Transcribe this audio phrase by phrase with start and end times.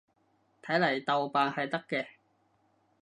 [0.63, 2.07] 睇嚟豆瓣係得嘅